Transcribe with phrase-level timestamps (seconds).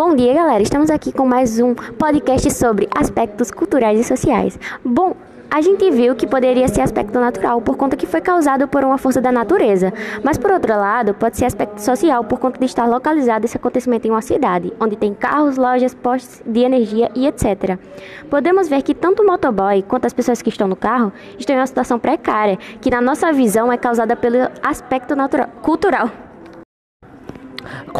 [0.00, 0.62] Bom dia, galera.
[0.62, 4.58] Estamos aqui com mais um podcast sobre aspectos culturais e sociais.
[4.82, 5.14] Bom,
[5.50, 8.96] a gente viu que poderia ser aspecto natural por conta que foi causado por uma
[8.96, 9.92] força da natureza,
[10.24, 14.08] mas por outro lado, pode ser aspecto social por conta de estar localizado esse acontecimento
[14.08, 17.78] em uma cidade, onde tem carros, lojas, postes de energia e etc.
[18.30, 21.58] Podemos ver que tanto o motoboy quanto as pessoas que estão no carro estão em
[21.58, 26.29] uma situação precária, que na nossa visão é causada pelo aspecto natural, cultural.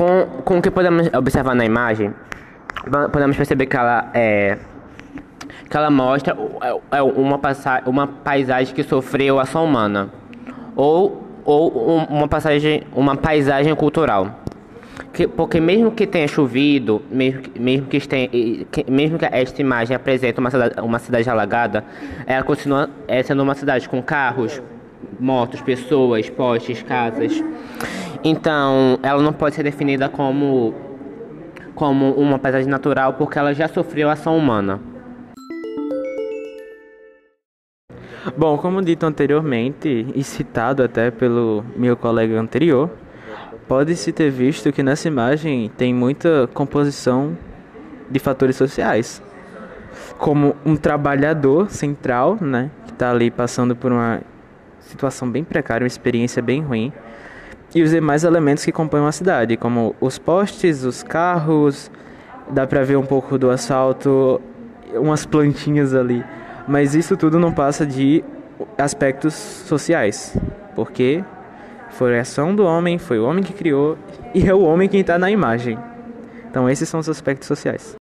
[0.00, 2.14] Com, com o que podemos observar na imagem,
[3.12, 4.56] podemos perceber que ela é
[5.68, 7.38] que ela mostra é, é uma,
[7.84, 10.08] uma paisagem que sofreu ação humana
[10.74, 14.41] ou, ou uma passagem uma paisagem cultural.
[15.12, 18.30] Que, porque mesmo que tenha chovido mesmo, mesmo que, esteja,
[18.72, 21.84] que mesmo que esta imagem apresente uma cidade, uma cidade alagada
[22.27, 22.88] ela continua
[23.22, 24.62] sendo uma cidade com carros
[25.18, 27.42] motos pessoas postes casas
[28.22, 30.75] então, ela não pode ser definida como,
[31.75, 34.78] como uma paisagem natural porque ela já sofreu ação humana.
[38.36, 42.91] Bom, como dito anteriormente e citado até pelo meu colega anterior,
[43.66, 47.36] pode-se ter visto que nessa imagem tem muita composição
[48.10, 49.22] de fatores sociais,
[50.19, 54.20] como um trabalhador central, né, que está ali passando por uma
[54.81, 56.92] situação bem precária, uma experiência bem ruim,
[57.75, 61.91] e os demais elementos que compõem uma cidade, como os postes, os carros,
[62.50, 64.41] dá para ver um pouco do asfalto,
[64.95, 66.25] umas plantinhas ali.
[66.67, 68.25] Mas isso tudo não passa de
[68.77, 70.37] aspectos sociais,
[70.75, 71.25] porque
[71.91, 73.97] foi a ação do homem, foi o homem que criou
[74.34, 75.78] e é o homem quem está na imagem.
[76.48, 78.00] Então esses são os aspectos sociais.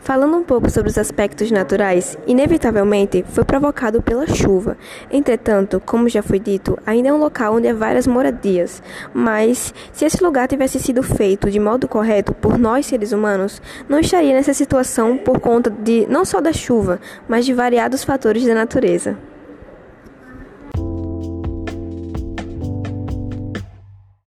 [0.00, 4.76] Falando um pouco sobre os aspectos naturais, inevitavelmente foi provocado pela chuva.
[5.10, 8.82] Entretanto, como já foi dito, ainda é um local onde há várias moradias.
[9.12, 13.98] Mas, se esse lugar tivesse sido feito de modo correto por nós seres humanos, não
[13.98, 18.54] estaria nessa situação por conta de não só da chuva, mas de variados fatores da
[18.54, 19.16] natureza.